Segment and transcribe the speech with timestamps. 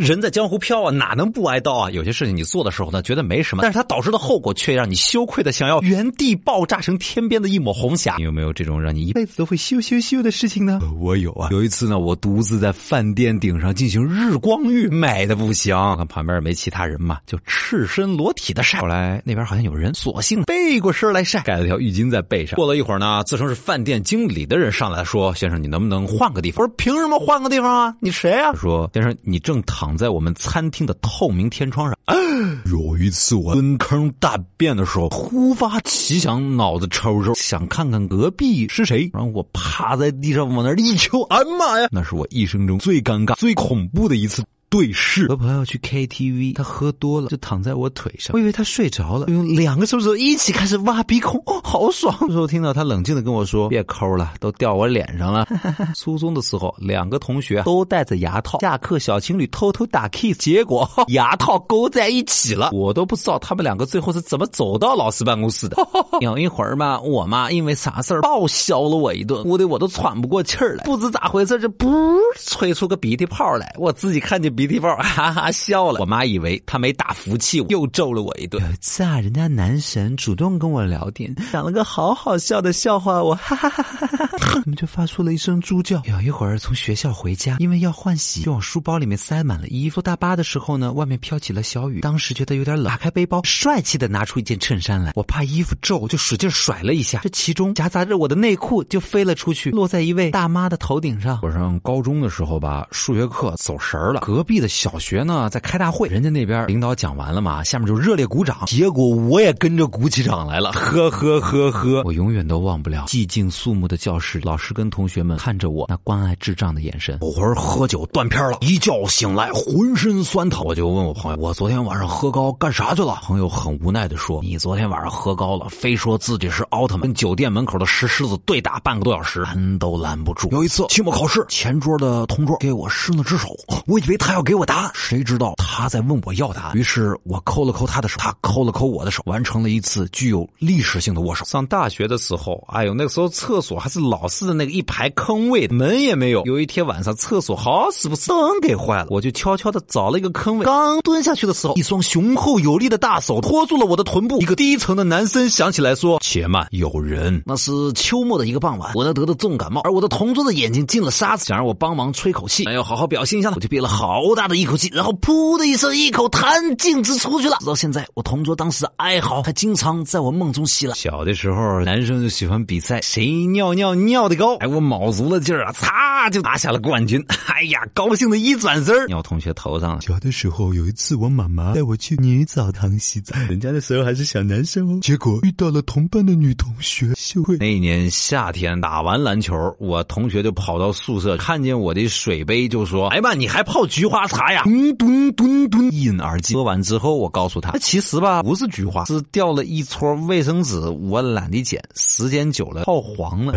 [0.00, 1.90] 人在江湖飘啊，哪能不挨刀啊？
[1.90, 8.14] 有些事情你做的时候呢，觉得没什么，但是它导致的后果却让你羞愧的想要原地爆炸成天边的一抹红霞。
[8.16, 10.80] 你有没有这种让你一辈子都会羞羞羞的事情呢？
[10.98, 18.80] 我有啊，有一次呢，我独自在饭店顶上进行日光浴，美的不行，看旁边没其他人嘛，就赤身裸体的晒。
[18.80, 22.56] 后来那边好像有人，索性背过身来晒，盖了条浴巾在背上。
[22.56, 27.94] 过了一会儿呢，自称是饭店经理的人上来说：“先生，你能不能换个地方？”我说：“凭什么换个地方啊？
[28.00, 31.98] 你谁啊？”说：“先生，你正躺躺在我们餐厅的透明天窗上。
[32.70, 39.10] ”有一次我蹲坑大便的时候，突发奇想，脑子抽抽，想看看隔壁是谁。
[39.12, 41.88] 然后我趴在地上往那一瞧，哎妈呀！
[41.90, 44.44] 那是我一生中最尴尬、最恐怖的一次。
[44.70, 52.16] 对视和朋友去 KTV，他喝多了就躺在我腿上，我以为他睡着了，用两个手指头一起开始挖鼻孔，哦，好爽！
[52.20, 55.44] 这时候听到他冷静的跟我说：“别抠了，都掉我脸上了。
[55.98, 65.76] ”初中的时候，两个同学都戴着牙套，下课小情侣偷偷打 kiss，结果 牙套勾在一起了，我都不知道他们两个最后是怎么走到老师办公室的。
[66.22, 74.54] 有一会儿嘛，我妈因为啥事儿暴削了我一顿，哭的我都喘不过气儿来，不知咋回事，就噗吹出个鼻涕泡来，我自己看见。
[74.60, 76.00] 鼻涕泡， 哈哈笑了。
[76.00, 78.62] 我妈以为他没打服气，又揍了我一顿。
[78.62, 86.02] 有一次啊，人家男神主动跟我聊天，讲了个好好笑的笑话，我哈哈哈哈哈哈，我们就发出了一声猪叫。
[86.04, 90.02] 有一会儿从学校回家，因为要换洗，就往书包里面塞满了衣服。
[90.02, 95.12] 大巴的时候呢，外面飘起了小雨，当时觉得有点冷，打开背包，帅气的拿出一件衬衫来。
[95.16, 101.38] 我怕衣服皱，就使劲甩了一下，这其中夹杂着我的内裤就飞了出去，落在一位大妈的头顶上。
[101.42, 104.49] 我上高中的时候吧，数学课走神了，隔壁。
[104.58, 117.18] 的小学呢，在开大会，人家那边领导讲完了嘛，下面就热烈鼓掌，结果我也跟着鼓起掌来了，呵呵呵呵，我永远都忘不了寂静肃穆的教室，老师跟同学们看着我那关爱智障的眼神。
[117.20, 123.20] 偶尔喝酒断片了，一觉醒来浑身酸疼，我就问我朋友，我昨天晚上喝高干啥去了？
[123.22, 130.48] 朋友很无奈的说，你昨天晚上喝高了，非说自己是奥特曼，跟酒店门口的石狮子对打半个多小时，拦都拦不住。
[130.50, 133.48] 有一次期末考试，前桌的同桌给我伸了只手，
[133.86, 134.39] 我以为他要。
[134.42, 135.54] 给我答案，谁知道？
[135.80, 136.76] 他在问我要答案。
[136.76, 141.44] 于是我抠了抠他的手，他抠了抠我的手，完成了一次具有历史性的握手。
[141.44, 146.44] 上大学的时候，哎呦，那个时候厕所还是老式的那个一排坑位，门也没有。
[146.44, 154.40] 有一天晚上，厕所好死不死灯给坏了，我就悄悄的找了一个坑位，刚蹲下去的时候，一双雄厚有力的大手托住了我的臀部。
[154.40, 164.20] 一个低沉的男声响起来说：“且慢，有人。”那是秋末的一个傍晚，我呢得的重感冒，而我的同桌的眼睛进了沙子，想让我帮忙吹口气，要好好表现一下，我就憋了好。
[164.36, 167.56] 大的一口气，然后噗的一声，一口痰径直出去了。
[167.60, 170.94] 直到现在，我同桌当时哀嚎，还经常在我梦中袭来。
[170.94, 177.24] 小的时候，男生就喜欢比赛，谁尿尿尿的高，哎，我卯足了劲儿啊，擦就拿下了冠军。
[177.46, 180.00] 哎呀，高兴的一转身尿同学头上了。
[180.00, 187.56] 小的时候，有一次我妈妈带我去女澡堂洗澡，人家那时候还是小男生哦，结果遇到了同班的女同学秀慧。
[187.58, 196.56] 那一年夏天，打完篮球，我同学就跑到宿舍，看见我的水杯，就说：“哎妈，你还泡菊花？”茶呀，咚咚咚咚，一饮而尽。
[196.56, 203.52] 喝完之后，我告诉他，其实吧，不是菊花，是掉了一撮卫生纸，我懒得捡，时间久了泡黄了。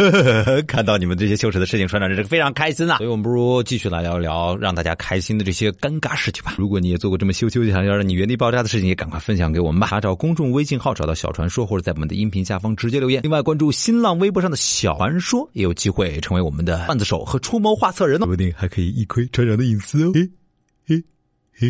[0.68, 2.96] 看到你们这些羞耻的事情，船长真是非常开心啊！
[2.98, 6.54] 所以我们不如继续来聊一聊让大家开心的这些尴尬事情吧。
[6.56, 9.88] 如果你也做过这么羞羞想要让你原地爆炸的事情，也赶快分享给我们吧。
[9.88, 13.22] 查找公众微信号，找到小传说，或者在我们的音频下方直接留言。
[13.22, 20.04] 另外，关注新浪微博上的小传说，也有机会成为我们的段子手和出谋划策人哦，说不定还可以一窥船长的隐私。
[20.04, 20.12] 哦！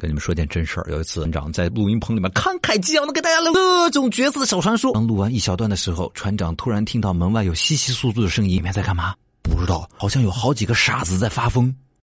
[0.00, 0.86] 跟你们说件真事儿。
[0.90, 4.92] 有一次，船长在录音棚里面慷慨激昂的给大家录各种角色的小传说。
[4.92, 9.14] 当录完一小段的时候，船长突然听到门外有窸窸窣窣的声音，里面在干嘛？
[9.56, 11.74] 不知道，好像有好几个傻子在发疯。